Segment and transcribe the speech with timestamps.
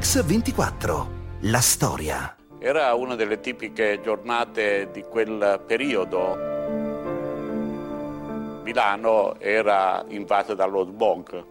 [0.00, 1.06] Mix24.
[1.40, 2.34] La storia.
[2.58, 6.38] Era una delle tipiche giornate di quel periodo.
[8.62, 11.44] Milano era invasa dallo smog.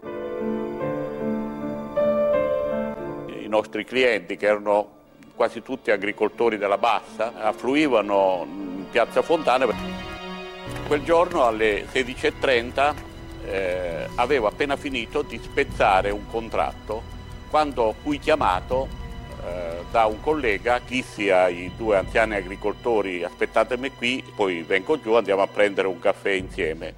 [3.27, 4.97] I nostri clienti, che erano
[5.36, 9.68] quasi tutti agricoltori della bassa, affluivano in piazza Fontana.
[10.88, 12.95] Quel giorno alle 16.30
[13.45, 17.17] eh, avevo appena finito di spezzare un contratto
[17.49, 18.88] quando fui chiamato
[19.44, 25.41] eh, da un collega, dissi ai due anziani agricoltori aspettatemi qui, poi vengo giù, andiamo
[25.41, 26.94] a prendere un caffè insieme.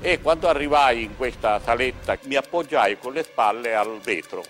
[0.00, 4.42] E quando arrivai in questa saletta mi appoggiai con le spalle al vetro.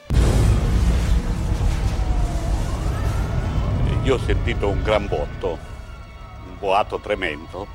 [4.02, 5.58] Io ho sentito un gran botto,
[6.46, 7.66] un boato tremendo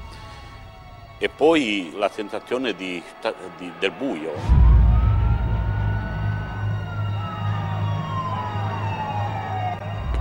[1.18, 3.02] e poi la sensazione di,
[3.58, 4.89] di, del buio.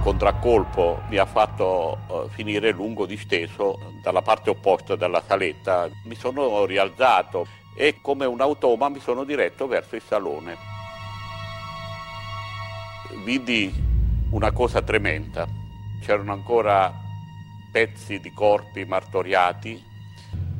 [0.08, 5.86] Contraccolpo mi ha fatto uh, finire lungo disteso dalla parte opposta della saletta.
[6.04, 10.56] Mi sono rialzato e come un automa mi sono diretto verso il salone.
[13.22, 13.70] Vidi
[14.30, 15.46] una cosa tremenda.
[16.00, 16.90] C'erano ancora
[17.70, 19.84] pezzi di corpi martoriati,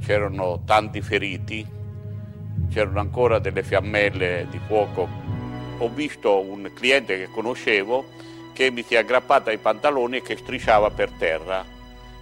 [0.04, 1.66] c'erano tanti feriti,
[2.70, 5.08] c'erano ancora delle fiammelle di fuoco.
[5.78, 8.16] Ho visto un cliente che conoscevo
[8.58, 11.64] che mi si è aggrappata ai pantaloni e che strisciava per terra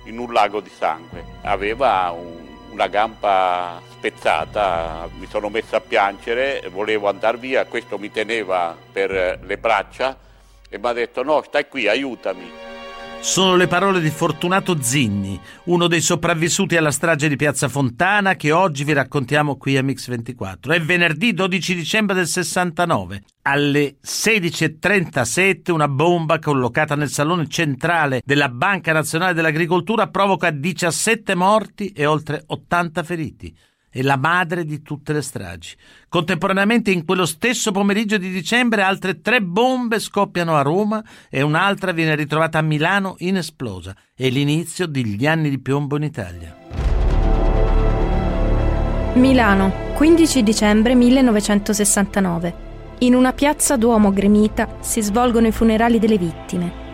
[0.05, 1.25] in un lago di sangue.
[1.41, 8.11] Aveva un, una gamba spezzata, mi sono messo a piangere, volevo andare via, questo mi
[8.11, 10.15] teneva per le braccia
[10.69, 12.76] e mi ha detto no, stai qui, aiutami.
[13.21, 18.53] Sono le parole di Fortunato Zinni, uno dei sopravvissuti alla strage di Piazza Fontana che
[18.53, 20.73] oggi vi raccontiamo qui a Mix24.
[20.73, 23.23] È venerdì 12 dicembre del 69.
[23.43, 31.89] Alle 16.37 una bomba collocata nel salone centrale della Banca Nazionale dell'Agricoltura provoca 17 morti
[31.89, 33.57] e oltre 80 feriti
[33.89, 35.75] è la madre di tutte le stragi.
[36.09, 41.93] Contemporaneamente in quello stesso pomeriggio di dicembre altre tre bombe scoppiano a Roma e un'altra
[41.93, 43.95] viene ritrovata a Milano inesplosa.
[44.15, 46.57] È l'inizio degli anni di piombo in Italia.
[49.15, 52.65] Milano, 15 dicembre 1969.
[52.99, 56.85] In una piazza Duomo gremita si svolgono i funerali delle vittime.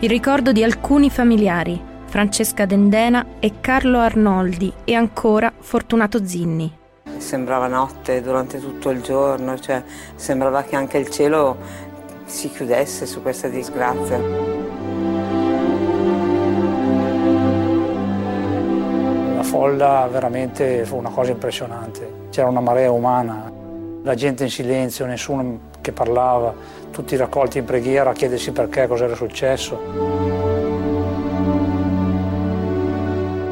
[0.00, 6.76] Il ricordo di alcuni familiari, Francesca Dendena e Carlo Arnoldi e ancora Fortunato Zinni.
[7.18, 9.82] Sembrava notte durante tutto il giorno, cioè
[10.14, 11.56] sembrava che anche il cielo
[12.24, 14.18] si chiudesse su questa disgrazia.
[19.36, 23.52] La folla veramente fu una cosa impressionante, c'era una marea umana,
[24.02, 26.54] la gente in silenzio, nessuno che parlava,
[26.90, 30.47] tutti raccolti in preghiera a chiedersi perché, cosa era successo.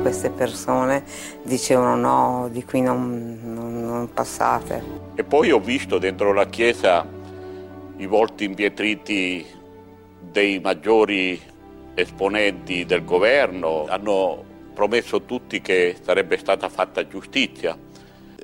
[0.06, 1.02] Queste persone
[1.42, 4.80] dicevano no, di qui non, non, non passate.
[5.16, 7.04] E poi ho visto dentro la chiesa
[7.96, 9.44] i volti impietriti
[10.20, 11.40] dei maggiori
[11.94, 14.44] esponenti del governo, hanno
[14.74, 17.76] promesso tutti che sarebbe stata fatta giustizia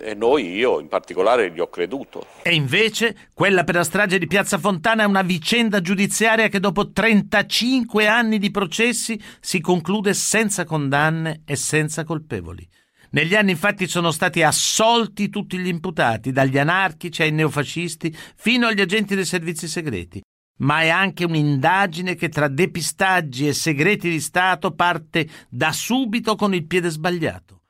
[0.03, 2.27] e noi, io in particolare, gli ho creduto.
[2.43, 6.91] E invece quella per la strage di Piazza Fontana è una vicenda giudiziaria che dopo
[6.91, 12.69] 35 anni di processi si conclude senza condanne e senza colpevoli.
[13.11, 18.81] Negli anni infatti sono stati assolti tutti gli imputati, dagli anarchici ai neofascisti fino agli
[18.81, 20.21] agenti dei servizi segreti.
[20.59, 26.55] Ma è anche un'indagine che tra depistaggi e segreti di Stato parte da subito con
[26.55, 27.62] il piede sbagliato.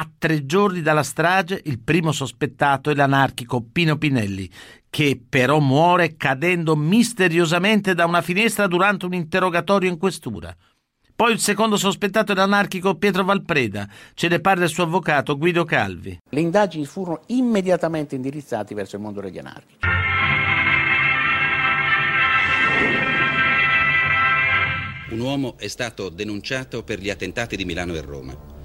[0.00, 4.48] A tre giorni dalla strage, il primo sospettato è l'anarchico Pino Pinelli,
[4.88, 10.56] che però muore cadendo misteriosamente da una finestra durante un interrogatorio in questura.
[11.16, 15.64] Poi il secondo sospettato è l'anarchico Pietro Valpreda, ce ne parla il suo avvocato Guido
[15.64, 16.16] Calvi.
[16.30, 19.78] Le indagini furono immediatamente indirizzate verso il mondo degli anarchici.
[25.10, 28.56] Un uomo è stato denunciato per gli attentati di Milano e Roma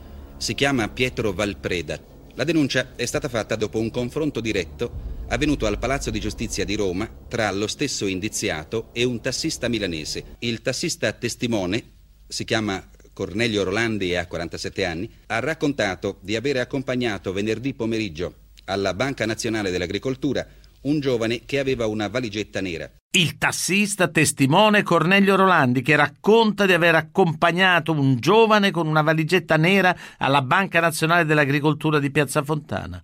[0.43, 1.97] si chiama Pietro Valpreda.
[2.33, 6.75] La denuncia è stata fatta dopo un confronto diretto avvenuto al Palazzo di Giustizia di
[6.75, 10.35] Roma tra lo stesso indiziato e un tassista milanese.
[10.39, 11.91] Il tassista testimone,
[12.27, 18.33] si chiama Cornelio Rolandi e ha 47 anni, ha raccontato di avere accompagnato venerdì pomeriggio
[18.65, 20.45] alla Banca Nazionale dell'Agricoltura
[20.81, 22.91] un giovane che aveva una valigetta nera.
[23.15, 29.55] Il tassista testimone Cornelio Rolandi che racconta di aver accompagnato un giovane con una valigetta
[29.55, 32.99] nera alla Banca Nazionale dell'Agricoltura di Piazza Fontana.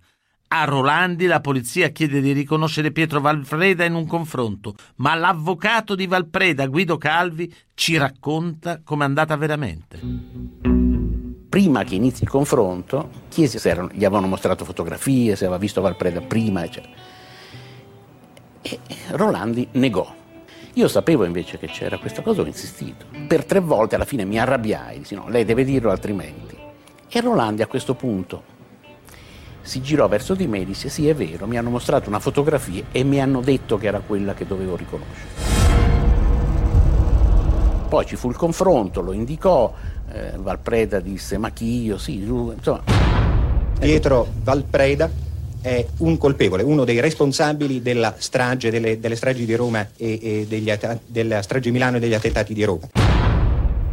[0.48, 6.08] A Rolandi la polizia chiede di riconoscere Pietro Valpreda in un confronto, ma l'avvocato di
[6.08, 10.00] Valpreda, Guido Calvi, ci racconta com'è andata veramente.
[11.48, 15.80] Prima che inizi il confronto, chiese se erano, gli avevano mostrato fotografie, se aveva visto
[15.80, 17.09] Valpreda prima, eccetera.
[18.62, 18.78] E
[19.10, 20.14] Rolandi negò.
[20.74, 23.06] Io sapevo invece che c'era questa cosa, ho insistito.
[23.26, 26.56] Per tre volte alla fine mi arrabbiai, dissi no, lei deve dirlo altrimenti.
[27.08, 28.58] E Rolandi a questo punto
[29.62, 32.84] si girò verso di me e disse sì è vero, mi hanno mostrato una fotografia
[32.92, 35.38] e mi hanno detto che era quella che dovevo riconoscere.
[37.88, 39.74] Poi ci fu il confronto, lo indicò,
[40.12, 42.82] eh, Valpreda disse ma chi io, sì, insomma.
[43.80, 45.10] Pietro Valpreda
[45.60, 50.46] è un colpevole, uno dei responsabili della strage, delle, delle stragi di Roma e, e
[50.48, 50.72] degli,
[51.06, 52.88] della strage di Milano e degli attentati di Roma.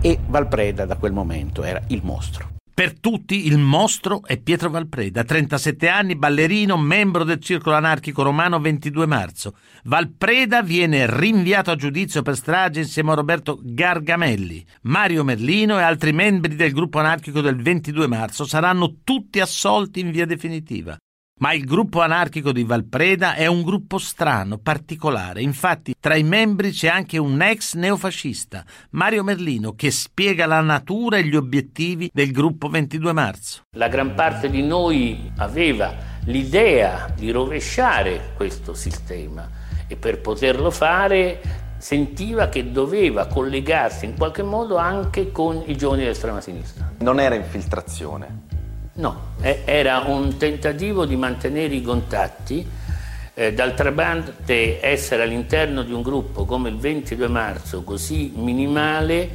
[0.02, 2.56] E Valpreda da quel momento era il mostro.
[2.78, 8.60] Per tutti il mostro è Pietro Valpreda, 37 anni, ballerino, membro del Circolo Anarchico Romano
[8.60, 9.56] 22 marzo.
[9.86, 14.64] Valpreda viene rinviato a giudizio per strage insieme a Roberto Gargamelli.
[14.84, 20.12] Mario Merlino e altri membri del gruppo anarchico del 22 marzo saranno tutti assolti in
[20.12, 20.96] via definitiva.
[21.40, 25.44] Ma il gruppo anarchico di Valpreda è un gruppo strano, particolare.
[25.44, 31.18] Infatti, tra i membri c'è anche un ex neofascista, Mario Merlino, che spiega la natura
[31.18, 33.62] e gli obiettivi del gruppo 22 marzo.
[33.78, 35.94] La gran parte di noi aveva
[36.26, 39.48] l'idea di rovesciare questo sistema
[39.88, 46.02] e per poterlo fare sentiva che doveva collegarsi in qualche modo anche con i giovani
[46.02, 46.92] dell'estrema sinistra.
[47.00, 48.47] Non era infiltrazione,
[48.98, 52.68] No, era un tentativo di mantenere i contatti.
[53.36, 59.30] Eh, d'altra parte essere all'interno di un gruppo come il 22 marzo così minimale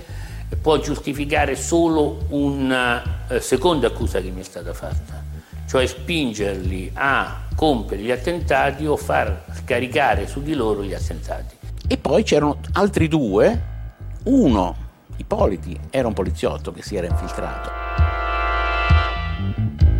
[0.60, 5.22] può giustificare solo una eh, seconda accusa che mi è stata fatta,
[5.68, 11.54] cioè spingerli a compiere gli attentati o far scaricare su di loro gli attentati.
[11.86, 13.62] E poi c'erano altri due,
[14.24, 14.76] uno,
[15.16, 18.11] Ippoliti, era un poliziotto che si era infiltrato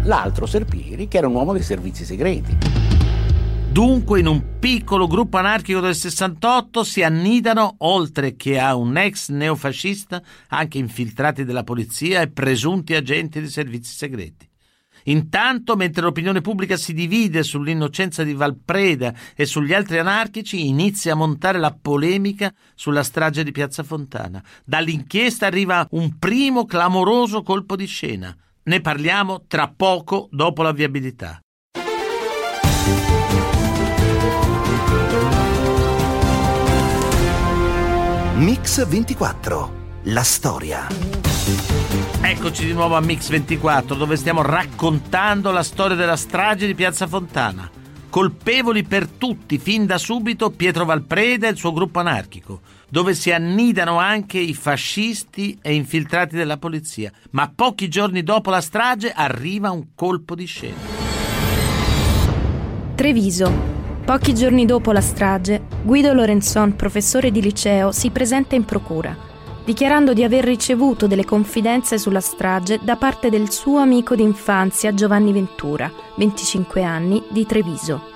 [0.05, 2.57] l'altro Serpieri che era un uomo dei servizi segreti.
[3.71, 9.31] Dunque in un piccolo gruppo anarchico del 68 si annidano, oltre che a un ex
[9.31, 14.47] neofascista, anche infiltrati della polizia e presunti agenti di servizi segreti.
[15.05, 21.17] Intanto, mentre l'opinione pubblica si divide sull'innocenza di Valpreda e sugli altri anarchici, inizia a
[21.17, 24.43] montare la polemica sulla strage di Piazza Fontana.
[24.65, 28.37] Dall'inchiesta arriva un primo clamoroso colpo di scena.
[28.65, 31.41] Ne parliamo tra poco dopo la viabilità.
[38.37, 39.81] Mix 24.
[40.05, 40.87] La storia.
[42.21, 47.09] Eccoci di nuovo a Mix 24 dove stiamo raccontando la storia della strage di Piazza
[47.09, 47.82] Fontana.
[48.13, 53.33] Colpevoli per tutti, fin da subito, Pietro Valpreda e il suo gruppo anarchico dove si
[53.33, 57.11] annidano anche i fascisti e infiltrati della polizia.
[57.31, 60.77] Ma pochi giorni dopo la strage arriva un colpo di scena.
[62.95, 63.51] Treviso.
[64.05, 69.17] Pochi giorni dopo la strage, Guido Lorenzon, professore di liceo, si presenta in procura,
[69.65, 75.33] dichiarando di aver ricevuto delle confidenze sulla strage da parte del suo amico d'infanzia Giovanni
[75.33, 78.11] Ventura, 25 anni, di Treviso.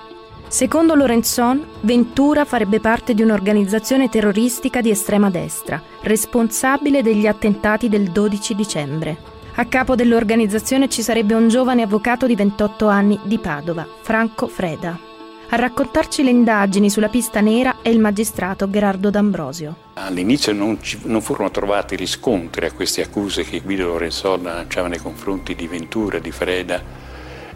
[0.47, 8.11] Secondo Lorenzon, Ventura farebbe parte di un'organizzazione terroristica di estrema destra, responsabile degli attentati del
[8.11, 9.17] 12 dicembre.
[9.55, 15.06] A capo dell'organizzazione ci sarebbe un giovane avvocato di 28 anni di Padova, Franco Freda.
[15.49, 19.77] A raccontarci le indagini sulla pista nera è il magistrato Gerardo D'Ambrosio.
[19.93, 24.99] All'inizio non, ci, non furono trovati riscontri a queste accuse che Guido Lorenzon lanciava nei
[24.99, 26.81] confronti di Ventura, di Freda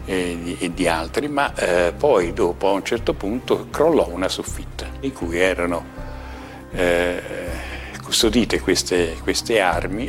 [0.06, 4.28] e di, e di altri, ma eh, poi dopo a un certo punto crollò una
[4.28, 5.84] soffitta in cui erano
[6.72, 7.22] eh,
[8.02, 10.08] custodite queste, queste armi.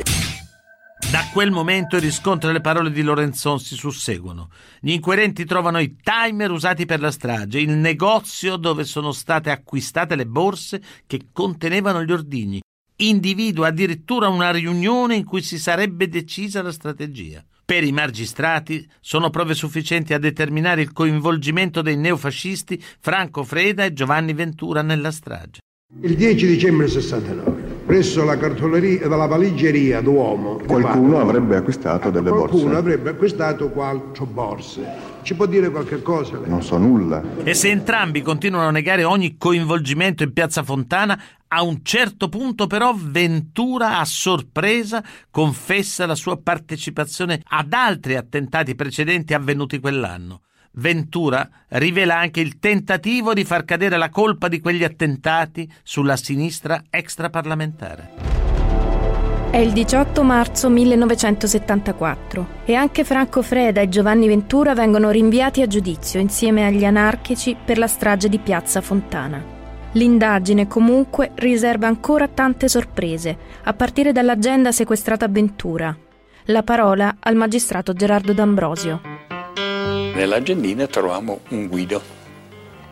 [1.10, 4.50] Da quel momento i riscontri le parole di Lorenzon si susseguono.
[4.80, 10.16] Gli inquirenti trovano i timer usati per la strage, il negozio dove sono state acquistate
[10.16, 12.60] le borse che contenevano gli ordigni.
[12.96, 17.44] Individua addirittura una riunione in cui si sarebbe decisa la strategia.
[17.64, 23.92] Per i magistrati sono prove sufficienti a determinare il coinvolgimento dei neofascisti Franco Freda e
[23.92, 25.60] Giovanni Ventura nella strage.
[26.02, 30.60] Il 10 dicembre 69, presso la cartoleria della valigeria Duomo.
[30.66, 32.50] Qualcuno avrebbe acquistato delle qualcuno borse.
[32.52, 35.12] Qualcuno avrebbe acquistato quattro borse.
[35.22, 36.38] Ci può dire qualche cosa?
[36.38, 36.48] Lei?
[36.48, 37.22] Non so nulla.
[37.42, 42.66] E se entrambi continuano a negare ogni coinvolgimento in Piazza Fontana, a un certo punto
[42.66, 50.40] però Ventura a sorpresa confessa la sua partecipazione ad altri attentati precedenti avvenuti quell'anno.
[50.76, 56.82] Ventura rivela anche il tentativo di far cadere la colpa di quegli attentati sulla sinistra
[56.90, 58.10] extraparlamentare.
[59.50, 65.68] È il 18 marzo 1974 e anche Franco Freda e Giovanni Ventura vengono rinviati a
[65.68, 69.40] giudizio insieme agli anarchici per la strage di Piazza Fontana.
[69.92, 75.96] L'indagine comunque riserva ancora tante sorprese, a partire dall'agenda sequestrata a Ventura.
[76.46, 79.13] La parola al magistrato Gerardo D'Ambrosio.
[80.14, 82.00] Nell'agendina troviamo un guido,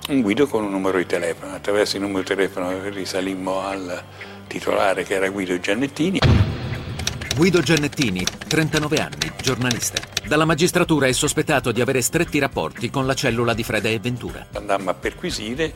[0.08, 1.54] un guido con un numero di telefono.
[1.54, 4.02] Attraverso il numero di telefono risalimmo al
[4.48, 6.18] titolare che era Guido Giannettini.
[7.36, 10.02] Guido Giannettini, 39 anni, giornalista.
[10.26, 14.48] Dalla magistratura è sospettato di avere stretti rapporti con la cellula di Freda e Ventura.
[14.54, 15.74] Andammo a perquisire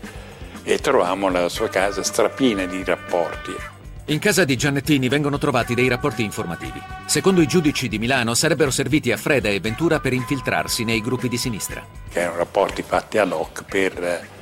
[0.64, 3.75] e trovammo la sua casa strapiena di rapporti.
[4.08, 6.80] In casa di Giannettini vengono trovati dei rapporti informativi.
[7.06, 11.28] Secondo i giudici di Milano sarebbero serviti a Freda e Ventura per infiltrarsi nei gruppi
[11.28, 11.84] di sinistra.
[12.08, 14.34] Che erano rapporti fatti ad hoc per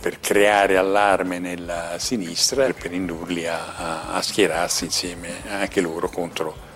[0.00, 6.08] per creare allarme nella sinistra e per indurli a, a, a schierarsi insieme anche loro
[6.08, 6.67] contro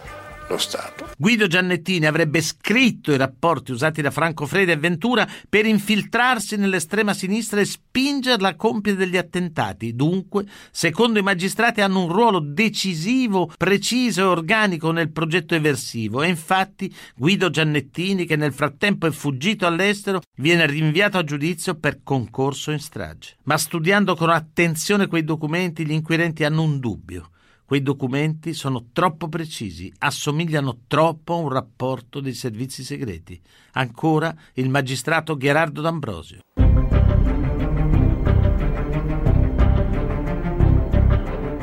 [0.48, 1.10] lo Stato.
[1.16, 7.14] Guido Giannettini avrebbe scritto i rapporti usati da Franco Freda e Ventura per infiltrarsi nell'estrema
[7.14, 9.94] sinistra e spingerla a compiere degli attentati.
[9.94, 16.22] Dunque, secondo i magistrati, hanno un ruolo decisivo, preciso e organico nel progetto eversivo.
[16.22, 22.00] E infatti Guido Giannettini, che nel frattempo è fuggito all'estero, viene rinviato a giudizio per
[22.02, 23.36] concorso in strage.
[23.44, 27.30] Ma studiando con attenzione quei documenti, gli inquirenti hanno un dubbio.
[27.64, 33.40] Quei documenti sono troppo precisi, assomigliano troppo a un rapporto dei servizi segreti.
[33.72, 36.40] Ancora il magistrato Gerardo D'Ambrosio.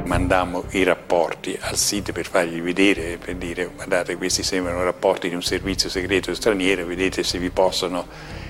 [0.05, 5.35] Mandammo i rapporti al SID per fargli vedere, per dire guardate questi sembrano rapporti di
[5.35, 8.07] un servizio segreto straniero, vedete se vi possono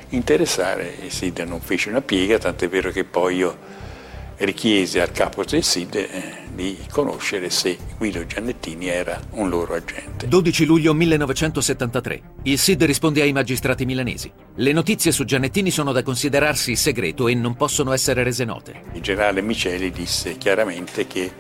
[0.10, 0.96] interessare.
[1.02, 3.58] Il SID non fece una piega, tant'è vero che poi io
[4.40, 6.08] richiese al capo del SID eh,
[6.54, 10.28] di conoscere se Guido Giannettini era un loro agente.
[10.28, 12.22] 12 luglio 1973.
[12.44, 14.32] Il SID risponde ai magistrati milanesi.
[14.56, 18.82] Le notizie su Giannettini sono da considerarsi segreto e non possono essere rese note.
[18.94, 21.32] Il generale Miceli disse chiaramente che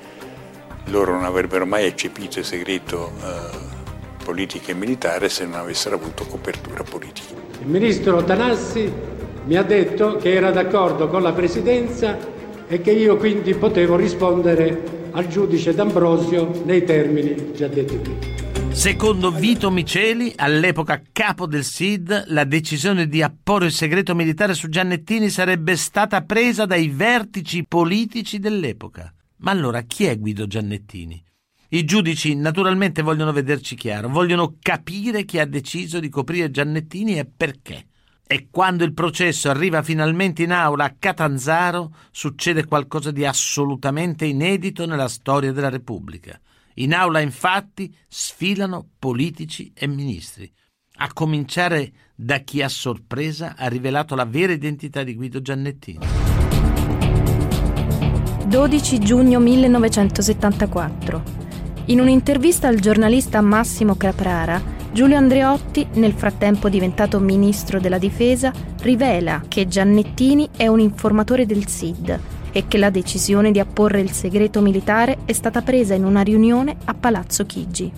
[0.85, 6.25] loro non avrebbero mai eccepito il segreto eh, politico e militare se non avessero avuto
[6.25, 7.33] copertura politica.
[7.61, 8.91] Il ministro Tanassi
[9.45, 12.37] mi ha detto che era d'accordo con la Presidenza
[12.71, 18.15] e che io quindi potevo rispondere al giudice D'Ambrosio nei termini già detti qui.
[18.69, 24.69] Secondo Vito Miceli, all'epoca capo del SID, la decisione di apporre il segreto militare su
[24.69, 29.11] Giannettini sarebbe stata presa dai vertici politici dell'epoca.
[29.37, 31.21] Ma allora chi è Guido Giannettini?
[31.69, 37.25] I giudici naturalmente vogliono vederci chiaro, vogliono capire chi ha deciso di coprire Giannettini e
[37.25, 37.88] perché.
[38.31, 44.85] E quando il processo arriva finalmente in aula a Catanzaro, succede qualcosa di assolutamente inedito
[44.85, 46.39] nella storia della Repubblica.
[46.75, 50.47] In aula, infatti, sfilano politici e ministri,
[50.97, 56.05] a cominciare da chi a sorpresa ha rivelato la vera identità di Guido Giannettini.
[58.45, 61.23] 12 giugno 1974.
[61.85, 69.43] In un'intervista al giornalista Massimo Caprara, Giulio Andreotti, nel frattempo diventato ministro della difesa, rivela
[69.47, 72.19] che Giannettini è un informatore del SID
[72.51, 76.75] e che la decisione di apporre il segreto militare è stata presa in una riunione
[76.85, 77.91] a Palazzo Chigi.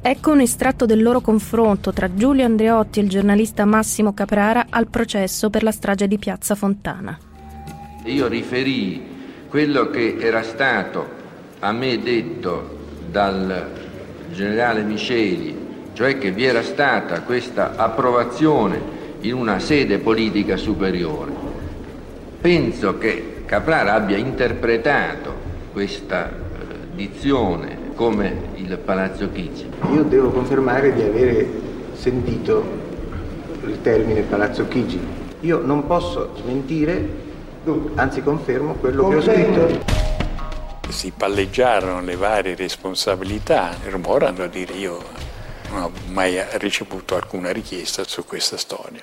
[0.00, 4.88] Ecco un estratto del loro confronto tra Giulio Andreotti e il giornalista Massimo Caprara al
[4.88, 7.18] processo per la strage di Piazza Fontana.
[8.04, 9.02] Io riferì
[9.50, 11.06] quello che era stato
[11.58, 12.78] a me detto
[13.10, 13.70] dal
[14.32, 15.66] generale Miceli
[15.98, 18.80] cioè che vi era stata questa approvazione
[19.22, 21.32] in una sede politica superiore.
[22.40, 25.34] Penso che Caprara abbia interpretato
[25.72, 26.34] questa eh,
[26.94, 29.68] dizione come il Palazzo Chigi.
[29.92, 31.48] Io devo confermare di avere
[31.94, 32.64] sentito
[33.66, 35.00] il termine Palazzo Chigi.
[35.40, 37.08] Io non posso smentire,
[37.96, 39.80] anzi confermo quello che ho scritto.
[40.90, 45.26] Si palleggiarono le varie responsabilità, rumorano a dire io
[45.70, 49.02] non ho mai ricevuto alcuna richiesta su questa storia.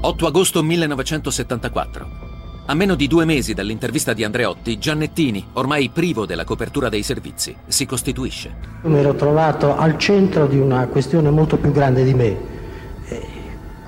[0.00, 2.26] 8 agosto 1974.
[2.66, 7.56] A meno di due mesi dall'intervista di Andreotti, Giannettini, ormai privo della copertura dei servizi,
[7.66, 8.54] si costituisce.
[8.82, 12.56] Mi ero trovato al centro di una questione molto più grande di me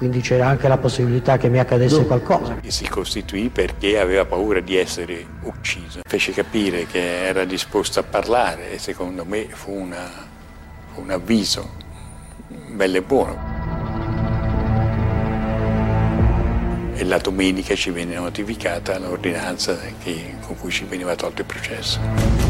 [0.01, 2.57] quindi c'era anche la possibilità che mi accadesse qualcosa.
[2.67, 8.73] Si costituì perché aveva paura di essere ucciso, fece capire che era disposto a parlare
[8.73, 10.11] e secondo me fu, una,
[10.95, 11.73] un avviso
[12.49, 13.59] bello e buono.
[16.95, 22.50] e la domenica ci venne notificata l'ordinanza che, con cui ci veniva tolto il processo.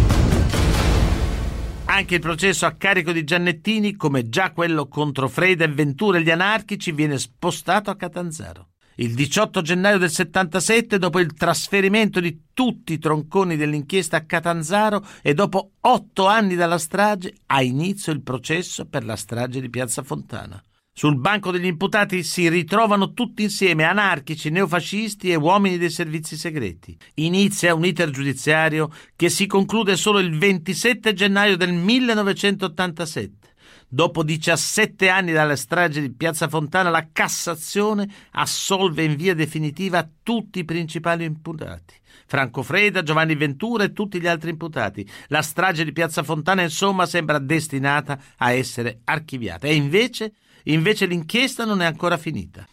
[1.92, 6.23] Anche il processo a carico di Giannettini, come già quello contro Freda e Ventura e
[6.23, 8.68] gli anarchici, viene spostato a Catanzaro.
[8.94, 15.04] Il 18 gennaio del 77, dopo il trasferimento di tutti i tronconi dell'inchiesta a Catanzaro
[15.20, 20.04] e dopo otto anni dalla strage, ha inizio il processo per la strage di Piazza
[20.04, 20.62] Fontana.
[20.92, 26.97] Sul banco degli imputati si ritrovano tutti insieme anarchici, neofascisti e uomini dei servizi segreti.
[27.14, 33.49] Inizia un iter giudiziario che si conclude solo il 27 gennaio del 1987.
[33.92, 40.61] Dopo 17 anni dalla strage di Piazza Fontana, la Cassazione assolve in via definitiva tutti
[40.61, 41.94] i principali imputati.
[42.26, 45.09] Franco Freda, Giovanni Ventura e tutti gli altri imputati.
[45.28, 49.66] La strage di Piazza Fontana, insomma, sembra destinata a essere archiviata.
[49.66, 52.66] E invece, invece l'inchiesta non è ancora finita.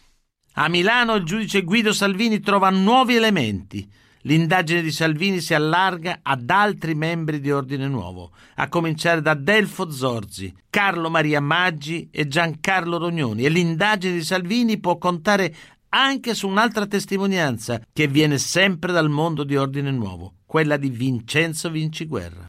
[0.54, 3.88] A Milano il giudice Guido Salvini trova nuovi elementi.
[4.22, 9.90] L'indagine di Salvini si allarga ad altri membri di Ordine Nuovo, a cominciare da Delfo
[9.92, 15.54] Zorzi, Carlo Maria Maggi e Giancarlo Rognoni e l'indagine di Salvini può contare
[15.90, 21.70] anche su un'altra testimonianza che viene sempre dal mondo di Ordine Nuovo, quella di Vincenzo
[21.70, 22.47] Vinciguerra.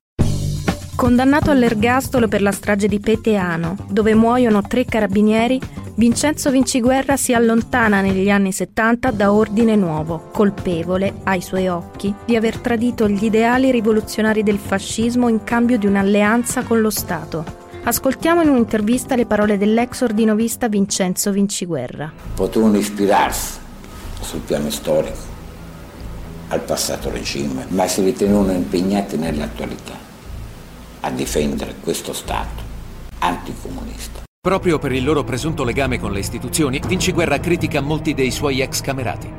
[1.00, 5.58] Condannato all'ergastolo per la strage di Peteano, dove muoiono tre carabinieri,
[5.96, 12.36] Vincenzo Vinciguerra si allontana negli anni 70 da Ordine Nuovo, colpevole, ai suoi occhi, di
[12.36, 17.46] aver tradito gli ideali rivoluzionari del fascismo in cambio di un'alleanza con lo Stato.
[17.82, 22.12] Ascoltiamo in un'intervista le parole dell'ex ordinovista Vincenzo Vinciguerra.
[22.34, 23.58] Potevano ispirarsi
[24.20, 25.38] sul piano storico
[26.50, 29.99] al passato regime, ma si ritenevano impegnati nell'attualità
[31.02, 32.64] a difendere questo Stato
[33.20, 34.22] anticomunista.
[34.42, 38.82] Proprio per il loro presunto legame con le istituzioni, Vinciguerra critica molti dei suoi ex
[38.82, 39.30] camerati.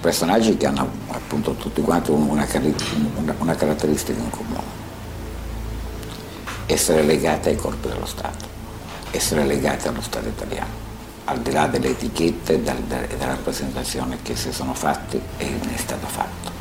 [0.00, 2.46] Personaggi che hanno appunto tutti quanti una,
[3.16, 4.80] una, una caratteristica in comune.
[6.66, 8.46] Essere legati ai corpi dello Stato,
[9.10, 10.70] essere legati allo Stato italiano,
[11.24, 15.78] al di là delle etichette e della rappresentazione che si sono fatti e ne è
[15.78, 16.51] stato fatto.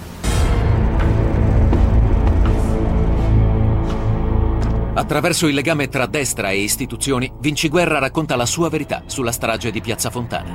[4.94, 9.80] Attraverso il legame tra destra e istituzioni, Vinciguerra racconta la sua verità sulla strage di
[9.80, 10.54] Piazza Fontana.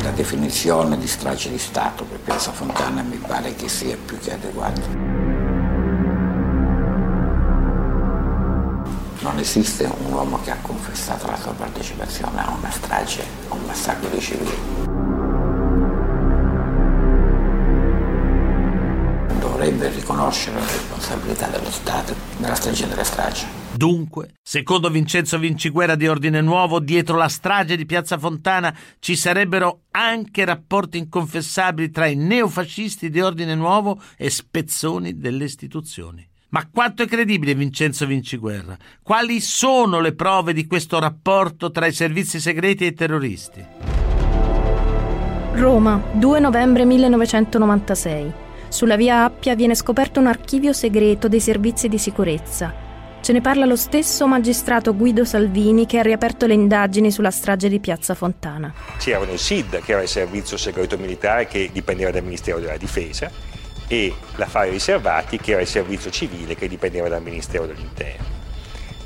[0.00, 4.34] La definizione di strage di Stato per Piazza Fontana mi pare che sia più che
[4.34, 4.80] adeguata.
[9.18, 13.64] Non esiste un uomo che ha confessato la sua partecipazione a una strage, a un
[13.66, 14.95] massacro di civili.
[19.76, 23.44] Dovrebbe riconoscere la responsabilità dello Stato nella strage delle stragi.
[23.74, 29.82] Dunque, secondo Vincenzo Vinciguerra di Ordine Nuovo, dietro la strage di Piazza Fontana ci sarebbero
[29.90, 36.26] anche rapporti inconfessabili tra i neofascisti di Ordine Nuovo e spezzoni delle istituzioni.
[36.48, 38.78] Ma quanto è credibile Vincenzo Vinciguerra?
[39.02, 43.64] Quali sono le prove di questo rapporto tra i servizi segreti e i terroristi?
[45.52, 48.44] Roma, 2 novembre 1996.
[48.68, 52.84] Sulla via Appia viene scoperto un archivio segreto dei servizi di sicurezza.
[53.20, 57.68] Ce ne parla lo stesso magistrato Guido Salvini che ha riaperto le indagini sulla strage
[57.68, 58.72] di Piazza Fontana.
[58.98, 63.28] C'erano il SID, che era il servizio segreto militare che dipendeva dal Ministero della Difesa,
[63.88, 68.26] e l'affare riservati, che era il servizio civile che dipendeva dal Ministero dell'Interno.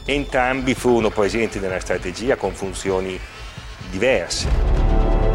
[0.05, 3.19] Entrambi furono presenti nella strategia con funzioni
[3.91, 4.70] diverse.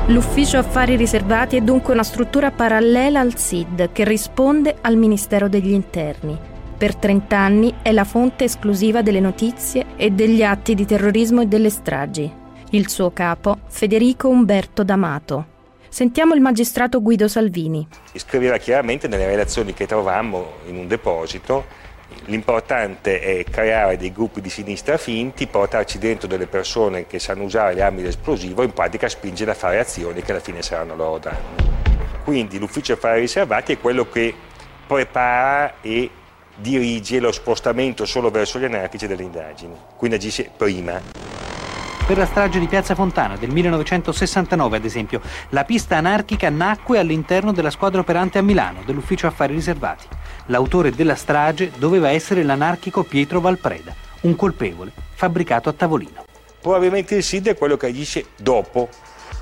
[0.09, 5.71] L'Ufficio Affari Riservati è dunque una struttura parallela al SID che risponde al Ministero degli
[5.71, 6.37] Interni.
[6.77, 11.47] Per 30 anni è la fonte esclusiva delle notizie e degli atti di terrorismo e
[11.47, 12.31] delle stragi.
[12.69, 15.45] Il suo capo, Federico Umberto D'Amato.
[15.89, 17.87] Sentiamo il magistrato Guido Salvini.
[18.13, 21.65] Scriveva chiaramente nelle relazioni che trovammo in un deposito
[22.27, 27.75] L'importante è creare dei gruppi di sinistra finti, portarci dentro delle persone che sanno usare
[27.75, 31.19] le armi d'esplosivo e in pratica spingere a fare azioni che alla fine saranno loro
[31.19, 31.73] danno.
[32.23, 34.33] Quindi l'ufficio affari riservati è quello che
[34.88, 36.09] prepara e
[36.55, 41.54] dirige lo spostamento solo verso gli anarchici delle indagini, quindi agisce prima.
[42.05, 47.51] Per la strage di Piazza Fontana del 1969, ad esempio, la pista anarchica nacque all'interno
[47.51, 50.05] della squadra operante a Milano dell'ufficio affari riservati.
[50.47, 56.25] L'autore della strage doveva essere l'anarchico Pietro Valpreda, un colpevole fabbricato a tavolino.
[56.61, 58.87] Probabilmente il SID è quello che agisce dopo,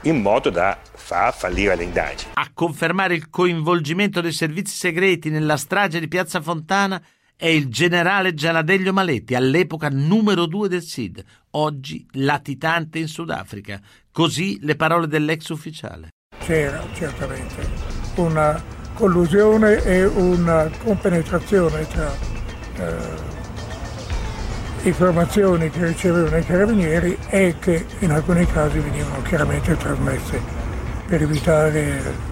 [0.04, 2.32] in modo da far fallire le indagini.
[2.36, 7.02] A confermare il coinvolgimento dei servizi segreti nella strage di Piazza Fontana
[7.44, 13.82] è il generale Gianadeglio Maletti, all'epoca numero due del SID, oggi latitante in Sudafrica.
[14.14, 16.08] Così le parole dell'ex ufficiale.
[16.40, 17.68] c'era certamente
[18.16, 22.16] una collusione e una compenetrazione tra
[22.78, 22.96] eh,
[24.84, 30.40] informazioni che ricevevano i carabinieri e che in alcuni casi venivano chiaramente trasmesse
[31.08, 32.32] per evitare...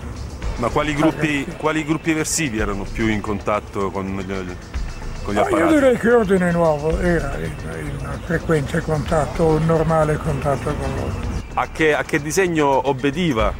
[0.55, 4.80] Ma quali gruppi, quali gruppi eversivi erano più in contatto con gli,
[5.21, 5.73] con gli Ma apparati?
[5.73, 11.29] io direi che Ordine Nuovo era in, in frequente contatto, in normale contatto con loro.
[11.53, 13.53] A che, a che disegno obbediva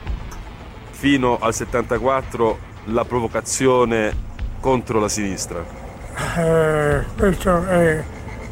[0.90, 4.16] fino al 74 la provocazione
[4.60, 5.66] contro la sinistra?
[6.38, 8.04] Eh, questo è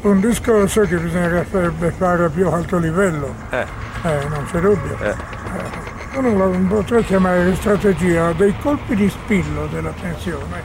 [0.02, 3.66] un discorso che bisognerebbe fare a più alto livello, Eh,
[4.02, 4.98] eh, non c'è dubbio.
[4.98, 5.08] eh.
[5.10, 10.64] Eh, uno la potrei chiamare strategia dei colpi di spillo della tensione,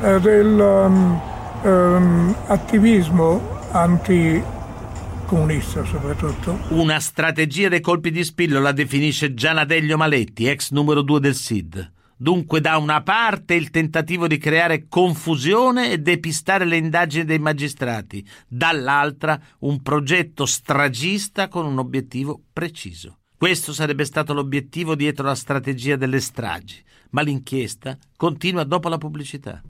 [0.00, 1.20] eh, del um,
[1.62, 3.40] um, attivismo
[3.70, 6.58] anticomunista soprattutto.
[6.68, 11.92] Una strategia dei colpi di spillo la definisce Gianadello Maletti, ex numero 2 del SID.
[12.18, 18.26] Dunque, da una parte il tentativo di creare confusione e depistare le indagini dei magistrati,
[18.48, 23.18] dall'altra un progetto stragista con un obiettivo preciso.
[23.36, 29.62] Questo sarebbe stato l'obiettivo dietro la strategia delle stragi, ma l'inchiesta continua dopo la pubblicità.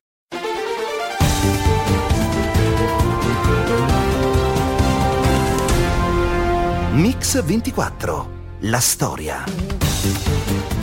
[6.96, 8.30] Mix 24.
[8.60, 9.44] La storia.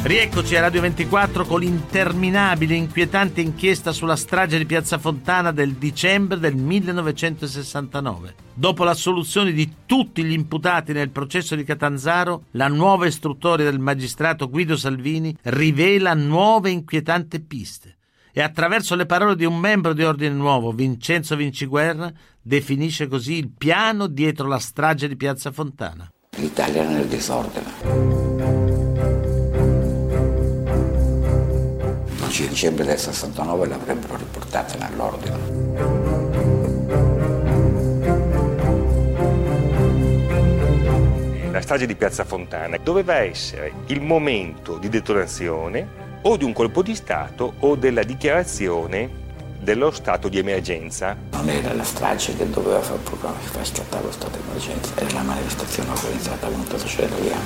[0.03, 5.73] Rieccoci a Radio 24 con l'interminabile e inquietante inchiesta sulla strage di Piazza Fontana del
[5.73, 8.35] dicembre del 1969.
[8.53, 14.49] Dopo l'assoluzione di tutti gli imputati nel processo di Catanzaro, la nuova istruttoria del magistrato
[14.49, 17.97] Guido Salvini rivela nuove inquietanti piste
[18.35, 23.51] e attraverso le parole di un membro di Ordine Nuovo, Vincenzo Vinciguerra, definisce così il
[23.55, 26.11] piano dietro la strage di Piazza Fontana.
[26.37, 27.65] L'Italia era nel disordine.
[32.07, 35.61] Il 12 dicembre del 69 l'avrebbero riportata nell'ordine.
[41.51, 46.81] La strage di Piazza Fontana doveva essere il momento di detonazione o di un colpo
[46.81, 49.21] di Stato o della dichiarazione
[49.59, 51.15] dello stato di emergenza.
[51.31, 55.21] Non era la strage che doveva far, far scattare lo stato di emergenza, era la
[55.21, 57.37] manifestazione organizzata venuta a succedere via.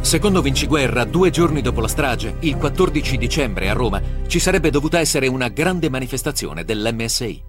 [0.00, 4.98] Secondo Vinciguerra, due giorni dopo la strage, il 14 dicembre a Roma, ci sarebbe dovuta
[4.98, 7.42] essere una grande manifestazione dell'MSI.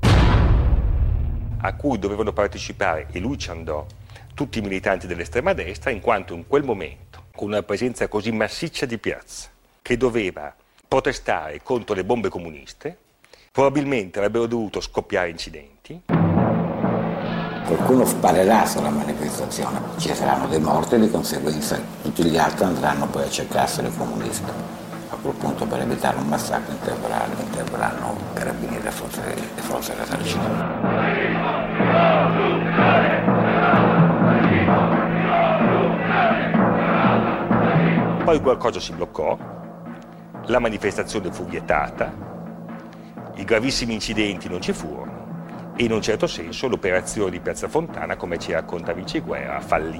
[1.63, 3.85] a cui dovevano partecipare, e lui ci andò,
[4.33, 8.85] tutti i militanti dell'estrema destra, in quanto in quel momento, con una presenza così massiccia
[8.85, 9.49] di piazza,
[9.81, 10.53] che doveva
[10.87, 12.97] protestare contro le bombe comuniste,
[13.51, 16.01] probabilmente avrebbero dovuto scoppiare incidenti.
[17.65, 23.07] Qualcuno sparerà sulla manifestazione, ci saranno dei morti e di conseguenza tutti gli altri andranno
[23.07, 24.51] poi a cercarsene i comunisti.
[25.09, 29.21] A quel punto per evitare un massacro interverranno, interverranno carabinieri e forze
[29.95, 30.89] dell'esercito.
[38.31, 39.37] Poi qualcosa si bloccò,
[40.45, 42.13] la manifestazione fu vietata,
[43.35, 48.15] i gravissimi incidenti non ci furono e in un certo senso l'operazione di Piazza Fontana,
[48.15, 49.99] come ci racconta Vinciguerra, fallì.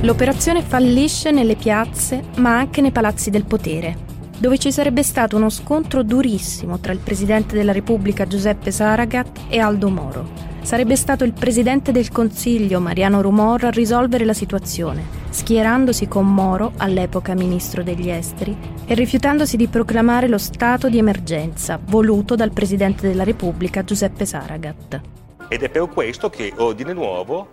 [0.00, 3.94] L'operazione fallisce nelle piazze, ma anche nei palazzi del potere,
[4.38, 9.58] dove ci sarebbe stato uno scontro durissimo tra il Presidente della Repubblica Giuseppe Saragat e
[9.58, 10.30] Aldo Moro.
[10.62, 16.72] Sarebbe stato il Presidente del Consiglio Mariano Rumor a risolvere la situazione, schierandosi con Moro,
[16.76, 23.08] all'epoca Ministro degli Esteri, e rifiutandosi di proclamare lo stato di emergenza voluto dal Presidente
[23.08, 25.00] della Repubblica Giuseppe Saragat.
[25.48, 27.48] Ed è per questo che Ordine Nuovo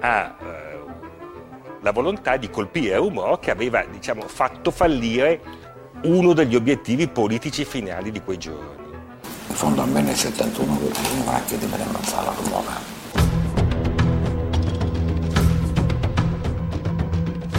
[0.00, 0.78] ha eh,
[1.80, 5.40] la volontà di colpire Rumor che aveva diciamo, fatto fallire
[6.04, 8.86] uno degli obiettivi politici finali di quei giorni.
[9.48, 12.97] In fondo a me nel 71 venivano a chiedermi di ammazzare la Rumora.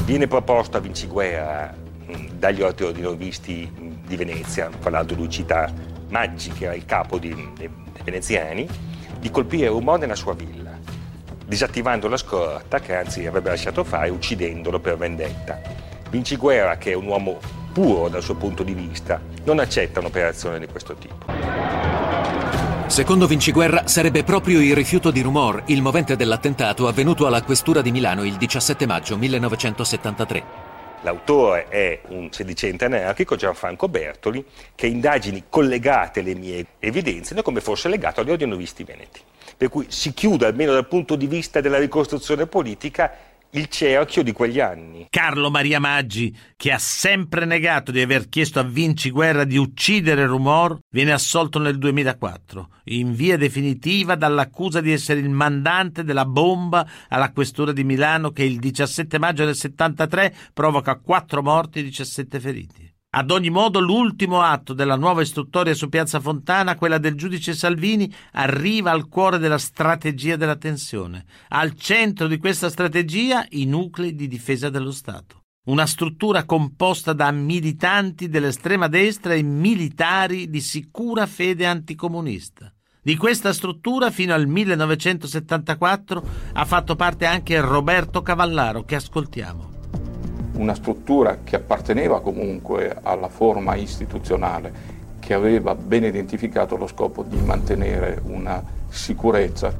[0.10, 1.72] Viene proposto a Vinciguerra
[2.08, 5.72] mh, dagli ordinovisti mh, di Venezia, fra l'altro lui cita
[6.08, 7.36] Maggi, che era il capo dei,
[8.04, 8.67] veneziani,
[9.19, 10.72] di colpire Rumor nella sua villa,
[11.45, 15.62] disattivando la scorta che anzi avrebbe lasciato fare, uccidendolo per vendetta.
[16.10, 17.38] Vinciguerra, che è un uomo
[17.72, 22.09] puro dal suo punto di vista, non accetta un'operazione di questo tipo.
[22.89, 27.91] Secondo Vinciguerra sarebbe proprio il rifiuto di Rumor il movente dell'attentato avvenuto alla questura di
[27.91, 30.43] Milano il 17 maggio 1973.
[31.04, 37.89] L'autore è un sedicente anarchico, Gianfranco Bertoli, che indagini collegate alle mie evidenziano come fosse
[37.89, 39.21] legato agli ordinovisti veneti.
[39.60, 43.12] per cui si chiude almeno dal punto di vista della ricostruzione politica
[43.52, 45.08] il cerchio di quegli anni.
[45.10, 50.26] Carlo Maria Maggi, che ha sempre negato di aver chiesto a Vinci Guerra di uccidere
[50.26, 56.88] Rumor, viene assolto nel 2004, in via definitiva dall'accusa di essere il mandante della bomba
[57.08, 62.40] alla questura di Milano che il 17 maggio del 73 provoca 4 morti e 17
[62.40, 62.88] feriti.
[63.12, 68.13] Ad ogni modo, l'ultimo atto della nuova istruttoria su Piazza Fontana, quella del giudice Salvini,
[68.34, 71.26] arriva al cuore della strategia della tensione.
[71.48, 75.45] Al centro di questa strategia i nuclei di difesa dello Stato.
[75.69, 82.72] Una struttura composta da militanti dell'estrema destra e militari di sicura fede anticomunista.
[83.02, 89.78] Di questa struttura fino al 1974 ha fatto parte anche Roberto Cavallaro, che ascoltiamo
[90.60, 97.39] una struttura che apparteneva comunque alla forma istituzionale, che aveva ben identificato lo scopo di
[97.39, 99.74] mantenere una sicurezza.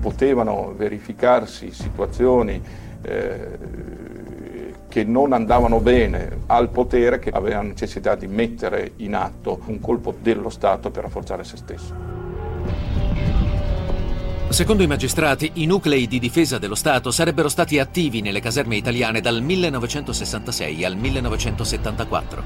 [0.00, 2.60] Potevano verificarsi situazioni
[3.02, 3.58] eh,
[4.88, 10.12] che non andavano bene al potere, che aveva necessità di mettere in atto un colpo
[10.20, 12.12] dello Stato per rafforzare se stesso.
[14.52, 19.22] Secondo i magistrati, i nuclei di difesa dello Stato sarebbero stati attivi nelle caserme italiane
[19.22, 22.42] dal 1966 al 1974.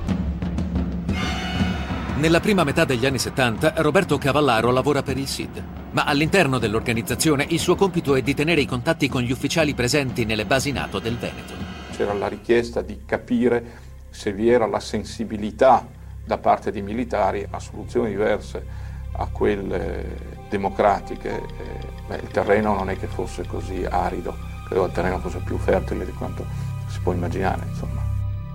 [2.18, 7.44] Nella prima metà degli anni 70 Roberto Cavallaro lavora per il SID, ma all'interno dell'organizzazione
[7.48, 11.00] il suo compito è di tenere i contatti con gli ufficiali presenti nelle basi NATO
[11.00, 11.54] del Veneto.
[11.96, 15.84] C'era la richiesta di capire se vi era la sensibilità
[16.24, 18.84] da parte dei militari a soluzioni diverse
[19.18, 21.75] a quelle democratiche, eh,
[22.06, 26.04] beh, il terreno non è che fosse così arido, credo il terreno fosse più fertile
[26.04, 26.44] di quanto
[26.88, 27.62] si può immaginare.
[27.68, 28.02] Insomma.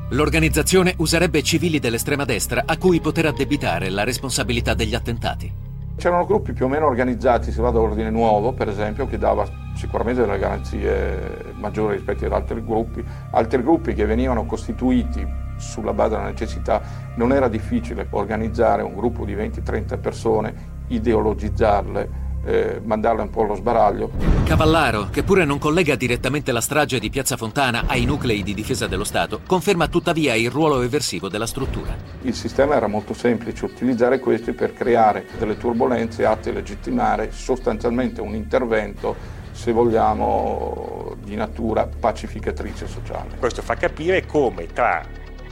[0.09, 5.69] L'organizzazione userebbe civili dell'estrema destra a cui poter addebitare la responsabilità degli attentati.
[5.95, 10.21] C'erano gruppi più o meno organizzati, se vado all'ordine nuovo per esempio, che dava sicuramente
[10.21, 15.25] delle garanzie maggiori rispetto ad altri gruppi, altri gruppi che venivano costituiti
[15.57, 16.81] sulla base della necessità,
[17.15, 20.53] non era difficile organizzare un gruppo di 20-30 persone,
[20.87, 22.09] ideologizzarle,
[22.45, 24.11] eh, mandarle un po' allo sbaraglio.
[24.43, 28.87] Cavallaro, che pure non collega direttamente la strage di Piazza Fontana ai nuclei di difesa
[28.87, 31.95] dello Stato, conferma tuttavia il ruolo eversivo della struttura.
[32.21, 38.21] Il sistema era molto semplice, utilizzare questi per creare delle turbulenze atte a legittimare sostanzialmente
[38.21, 43.35] un intervento se vogliamo, di natura pacificatrice sociale.
[43.37, 45.03] Questo fa capire come tra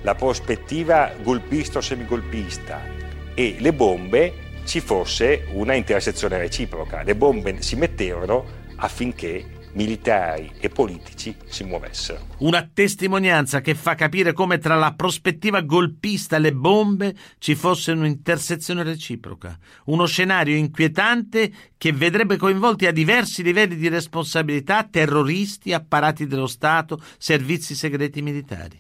[0.01, 2.81] la prospettiva golpista o semigolpista
[3.33, 4.33] e le bombe
[4.69, 7.01] ci fosse una intersezione reciproca.
[7.01, 12.27] Le bombe si mettevano affinché militari e politici si muovessero.
[12.37, 17.93] Una testimonianza che fa capire come tra la prospettiva golpista e le bombe ci fosse
[17.93, 26.27] un'intersezione reciproca, uno scenario inquietante che vedrebbe coinvolti a diversi livelli di responsabilità terroristi, apparati
[26.27, 28.79] dello Stato, servizi segreti militari.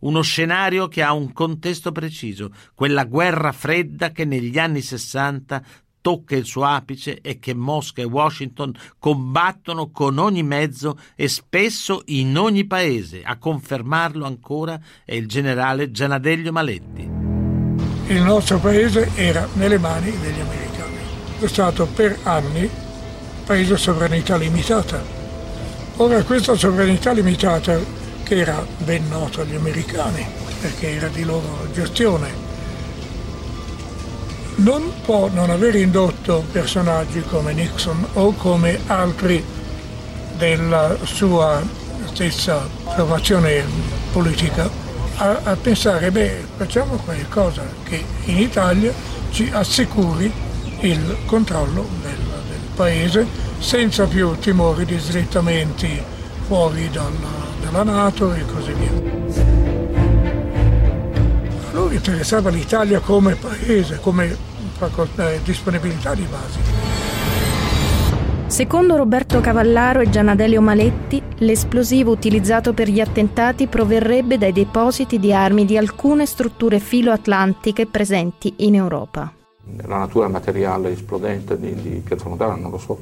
[0.00, 5.62] Uno scenario che ha un contesto preciso, quella guerra fredda che negli anni 60
[6.06, 12.02] tocca il suo apice e che Mosca e Washington combattono con ogni mezzo e spesso
[12.06, 13.22] in ogni paese.
[13.24, 17.10] A confermarlo ancora è il generale Gianadello Maletti.
[18.06, 20.96] Il nostro paese era nelle mani degli americani.
[21.40, 22.70] È stato per anni
[23.44, 25.02] paese a sovranità limitata.
[25.96, 27.80] Ora questa sovranità limitata
[28.26, 30.26] che era ben noto agli americani
[30.60, 32.44] perché era di loro gestione.
[34.56, 39.44] Non può non aver indotto personaggi come Nixon o come altri
[40.36, 41.62] della sua
[42.06, 43.62] stessa formazione
[44.10, 44.68] politica
[45.18, 48.92] a, a pensare, beh, facciamo qualcosa che in Italia
[49.30, 50.32] ci assicuri
[50.80, 52.16] il controllo del,
[52.48, 53.24] del paese
[53.60, 56.14] senza più timori di slittamenti
[56.46, 58.90] fuori dalla della Nato e così via.
[61.68, 64.36] A loro interessava l'Italia come paese, come
[65.16, 66.84] eh, disponibilità di base.
[68.46, 75.32] Secondo Roberto Cavallaro e Gianadelio Maletti, l'esplosivo utilizzato per gli attentati proverrebbe dai depositi di
[75.32, 79.32] armi di alcune strutture filoatlantiche presenti in Europa.
[79.84, 82.96] La natura materiale esplodente di, di Piazza Montana non lo so,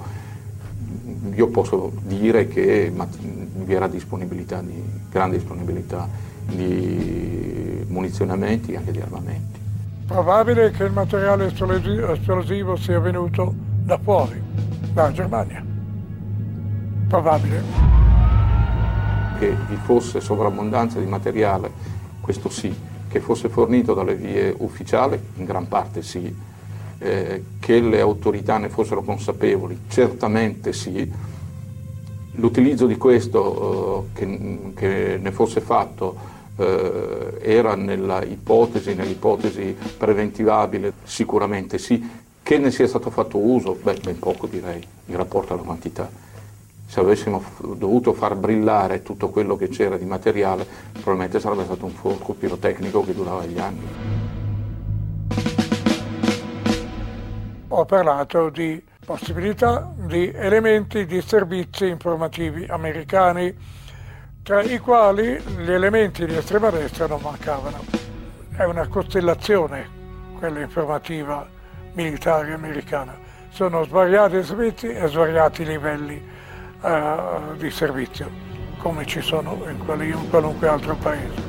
[1.33, 6.09] io posso dire che vi era disponibilità di, grande disponibilità
[6.47, 9.59] di munizionamenti e anche di armamenti.
[10.07, 14.41] Probabile che il materiale esplosivo sia venuto da fuori,
[14.93, 15.65] dalla Germania.
[17.09, 17.63] Probabile.
[19.39, 21.71] Che vi fosse sovrabbondanza di materiale,
[22.21, 22.75] questo sì,
[23.09, 26.35] che fosse fornito dalle vie ufficiali, in gran parte sì,
[27.05, 31.13] eh, che le autorità ne fossero consapevoli, certamente sì.
[32.37, 36.17] L'utilizzo di questo eh, che, che, ne fosse fatto
[36.57, 42.23] eh, era nella ipotesi, nell'ipotesi preventivabile, sicuramente sì.
[42.43, 43.79] Che ne sia stato fatto uso?
[43.81, 46.11] Beh, ben poco direi, in rapporto alla quantità.
[46.87, 47.43] Se avessimo
[47.75, 53.03] dovuto far brillare tutto quello che c'era di materiale, probabilmente sarebbe stato un fuoco pirotecnico
[53.03, 54.34] che durava gli anni.
[57.77, 63.53] Ho parlato di possibilità di elementi di servizi informativi americani,
[64.45, 67.83] tra i quali gli elementi di estrema destra non mancavano.
[68.57, 69.89] È una costellazione
[70.39, 71.49] quella informativa
[71.95, 73.19] militare americana.
[73.49, 76.25] Sono svariati servizi e svariati livelli
[76.81, 78.31] uh, di servizio,
[78.79, 81.43] come ci sono in, quali, in qualunque altro paese.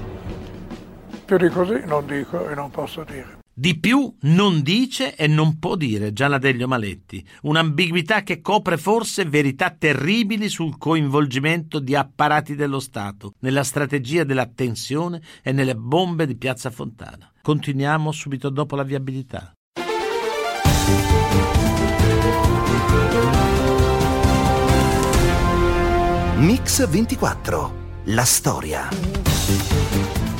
[1.23, 3.34] Più di così non dico e non posso dire.
[3.57, 9.23] Di più non dice e non può dire Gianna Deglio Maletti, un'ambiguità che copre forse
[9.23, 16.27] verità terribili sul coinvolgimento di apparati dello Stato nella strategia della tensione e nelle bombe
[16.27, 17.31] di Piazza Fontana.
[17.41, 19.53] Continuiamo subito dopo la viabilità.
[26.39, 27.83] Mix 24.
[28.07, 29.24] La storia.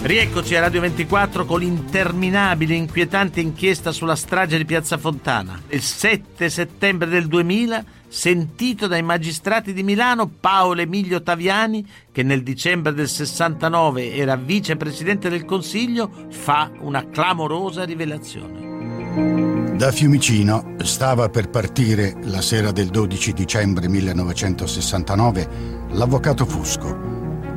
[0.06, 5.60] Rieccoci a Radio 24 con l'interminabile e inquietante inchiesta sulla strage di Piazza Fontana.
[5.70, 12.44] Il 7 settembre del 2000, sentito dai magistrati di Milano Paolo Emilio Taviani, che nel
[12.44, 19.74] dicembre del 69 era vicepresidente del Consiglio, fa una clamorosa rivelazione.
[19.76, 25.50] Da Fiumicino stava per partire la sera del 12 dicembre 1969
[25.94, 26.96] l'avvocato Fusco,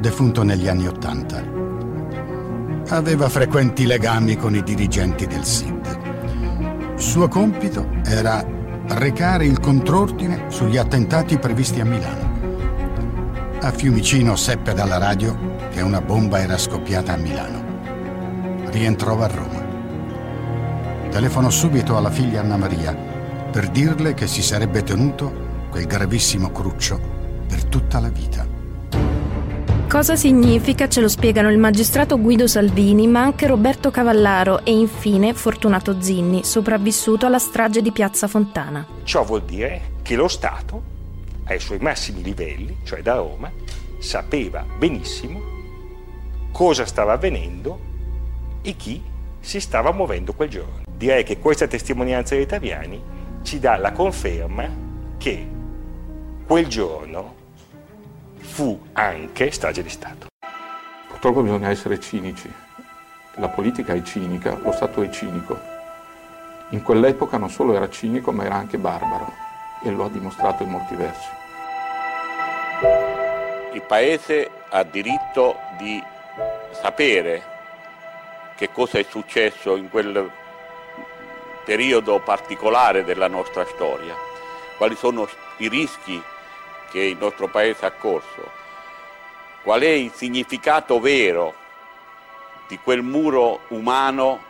[0.01, 1.58] defunto negli anni Ottanta.
[2.91, 6.97] Aveva frequenti legami con i dirigenti del SID.
[6.97, 8.43] Suo compito era
[8.89, 12.37] recare il contrordine sugli attentati previsti a Milano.
[13.61, 15.37] A Fiumicino seppe dalla radio
[15.71, 17.63] che una bomba era scoppiata a Milano.
[18.71, 19.67] Rientrò a Roma.
[21.11, 22.97] Telefonò subito alla figlia Anna Maria
[23.53, 26.99] per dirle che si sarebbe tenuto quel gravissimo cruccio
[27.47, 28.48] per tutta la vita.
[29.89, 35.33] Cosa significa ce lo spiegano il magistrato Guido Salvini, ma anche Roberto Cavallaro e infine
[35.33, 38.87] Fortunato Zinni, sopravvissuto alla strage di Piazza Fontana.
[39.05, 40.83] Ciò vuol dire che lo Stato,
[41.45, 43.51] ai suoi massimi livelli, cioè da Roma,
[43.99, 45.41] sapeva benissimo
[46.53, 47.81] cosa stava avvenendo
[48.61, 49.03] e chi
[49.41, 53.01] si stava muovendo quel giorno direi che questa testimonianza dei Taviani
[53.43, 54.69] ci dà la conferma
[55.17, 55.47] che
[56.45, 57.38] quel giorno
[58.59, 60.27] fu anche strage di Stato.
[61.07, 62.53] Purtroppo bisogna essere cinici.
[63.35, 65.57] La politica è cinica, lo Stato è cinico.
[66.71, 69.33] In quell'epoca non solo era cinico, ma era anche barbaro
[69.85, 71.29] e lo ha dimostrato in molti versi.
[73.75, 76.03] Il Paese ha diritto di
[76.73, 77.45] sapere
[78.57, 80.29] che cosa è successo in quel
[81.65, 84.17] periodo particolare della nostra storia,
[84.77, 86.21] quali sono i rischi
[86.91, 88.51] che il nostro Paese ha corso,
[89.63, 91.55] qual è il significato vero
[92.67, 94.45] di quel muro umano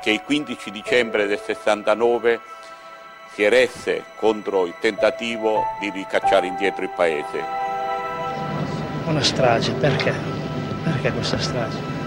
[0.00, 2.40] che il 15 dicembre del 69
[3.32, 7.44] si eresse contro il tentativo di ricacciare indietro il Paese.
[9.06, 10.12] Una strage, perché?
[10.84, 11.97] Perché questa strage?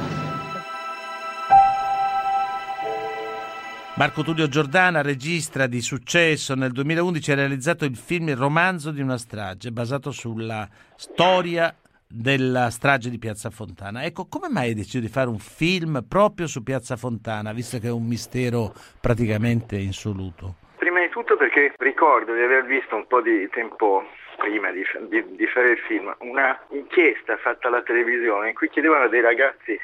[4.02, 9.00] Marco Tullio Giordana, regista di successo, nel 2011 ha realizzato il film Il romanzo di
[9.00, 11.72] una strage, basato sulla storia
[12.10, 14.04] della strage di Piazza Fontana.
[14.04, 17.90] Ecco, come mai hai deciso di fare un film proprio su Piazza Fontana, visto che
[17.90, 20.56] è un mistero praticamente insoluto?
[20.78, 24.04] Prima di tutto perché ricordo di aver visto un po' di tempo
[24.38, 29.04] prima di, di, di fare il film una inchiesta fatta alla televisione in cui chiedevano
[29.04, 29.80] a dei ragazzi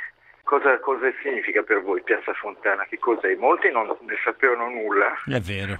[0.47, 2.85] Cosa, cosa, significa per voi Piazza Fontana?
[2.85, 3.35] Che cos'è?
[3.35, 5.11] Molti non ne sapevano nulla.
[5.25, 5.75] È vero.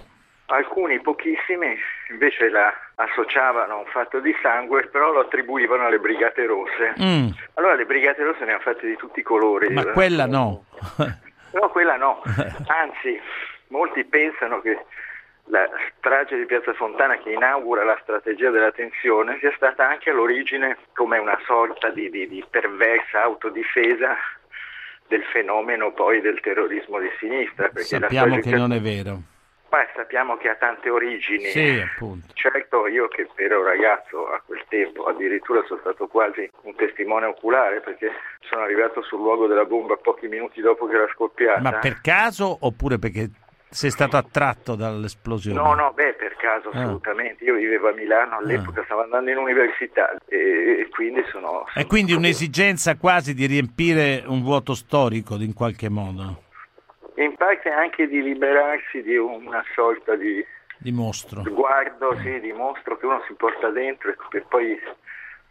[0.47, 1.73] Alcuni, pochissimi,
[2.09, 6.93] invece la associavano a un fatto di sangue, però lo attribuivano alle Brigate Rosse.
[7.01, 7.29] Mm.
[7.53, 9.69] Allora le Brigate Rosse ne hanno fatte di tutti i colori.
[9.69, 10.65] Ma quella no.
[11.53, 12.21] no, quella no.
[12.67, 13.17] Anzi,
[13.69, 14.83] molti pensano che
[15.45, 15.65] la
[15.97, 21.19] strage di Piazza Fontana che inaugura la strategia della tensione sia stata anche all'origine come
[21.19, 24.17] una sorta di, di, di perversa autodifesa
[25.07, 27.71] del fenomeno poi del terrorismo di sinistra.
[27.73, 29.21] Sappiamo che non è vero.
[29.69, 31.43] Ma sappiamo che ha tante origini.
[31.45, 32.27] Sì, appunto.
[32.33, 37.81] Certo, io che ero ragazzo a quel tempo, addirittura sono stato quasi un testimone oculare
[37.81, 38.11] perché
[38.49, 41.59] sono arrivato sul luogo della bomba pochi minuti dopo che era scoppiata.
[41.59, 43.29] Ma per caso oppure perché
[43.69, 45.59] sei stato attratto dall'esplosione?
[45.59, 46.81] No, no, beh, per caso Ah.
[46.83, 47.43] assolutamente.
[47.43, 51.65] Io vivevo a Milano all'epoca, stavo andando in università e, e quindi sono...
[51.73, 56.43] È quindi un'esigenza quasi di riempire un vuoto storico in qualche modo,
[57.15, 60.43] In parte anche di liberarsi di una sorta di
[60.79, 61.41] di mostro.
[61.43, 64.79] sguardo, sì, di mostro che uno si porta dentro e poi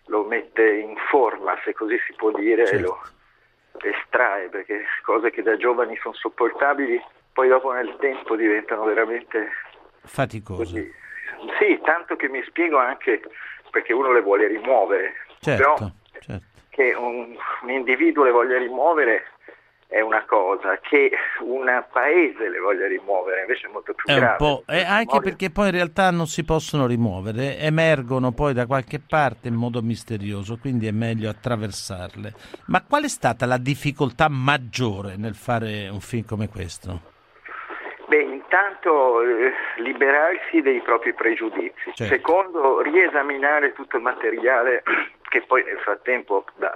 [0.06, 2.96] lo mette in forma, se così si può dire, e lo
[3.82, 7.02] estrae, perché cose che da giovani sono sopportabili,
[7.36, 9.50] poi dopo nel tempo diventano veramente
[10.02, 10.74] Faticoso.
[10.74, 13.20] Sì, tanto che mi spiego anche
[13.70, 15.90] perché uno le vuole rimuovere, Certo, però
[16.70, 19.24] che un, un individuo le voglia rimuovere
[19.86, 21.10] è una cosa, che
[21.40, 24.36] un paese le voglia rimuovere invece è molto più È un grave.
[24.38, 28.98] po', e anche perché poi in realtà non si possono rimuovere, emergono poi da qualche
[28.98, 32.32] parte in modo misterioso, quindi è meglio attraversarle.
[32.68, 37.14] Ma qual è stata la difficoltà maggiore nel fare un film come questo?
[38.48, 41.92] Intanto eh, liberarsi dei propri pregiudizi.
[41.94, 42.04] Certo.
[42.04, 44.82] Secondo, riesaminare tutto il materiale
[45.28, 46.72] che poi nel frattempo da,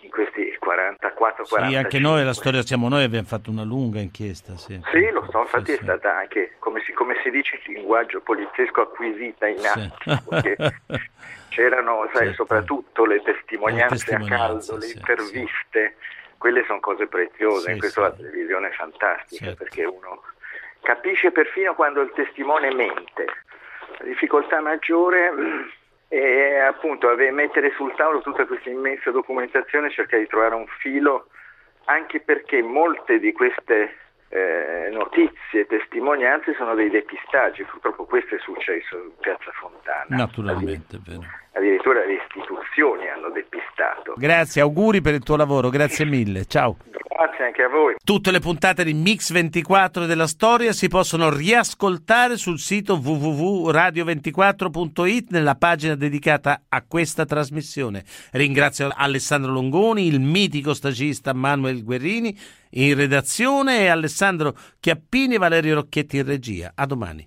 [0.00, 4.00] in questi 44 Sì, 45 anche noi, la storia siamo noi, abbiamo fatto una lunga
[4.00, 4.80] inchiesta, sì.
[4.92, 8.80] Sì, lo so, infatti è stata anche, come si, come si dice in linguaggio poliziesco,
[8.82, 10.80] acquisita in attimo, perché
[11.50, 15.96] c'erano sai, soprattutto le testimonianze, Le testimonianze, a caldo, le sì, interviste,
[16.36, 18.08] quelle sono cose preziose, Sì, in questo sì.
[18.08, 19.62] la televisione è fantastica, Certo.
[19.62, 20.22] perché uno
[20.86, 23.24] capisce perfino quando il testimone mente.
[23.98, 25.32] La difficoltà maggiore
[26.06, 31.26] è appunto mettere sul tavolo tutta questa immensa documentazione, cercare di trovare un filo,
[31.86, 33.96] anche perché molte di queste
[34.28, 40.06] eh, notizie, testimonianze sono dei depistaggi, purtroppo questo è successo in Piazza Fontana.
[40.14, 41.26] Naturalmente, vero.
[41.56, 44.12] Addirittura le istituzioni hanno depistato.
[44.16, 46.76] Grazie, auguri per il tuo lavoro, grazie mille, ciao.
[47.08, 47.94] Grazie anche a voi.
[48.04, 55.30] Tutte le puntate di Mix 24 e della storia si possono riascoltare sul sito www.radio24.it
[55.30, 58.04] nella pagina dedicata a questa trasmissione.
[58.32, 62.38] Ringrazio Alessandro Longoni, il mitico stagista Manuel Guerrini
[62.72, 66.72] in redazione e Alessandro Chiappini e Valerio Rocchetti in regia.
[66.74, 67.26] A domani.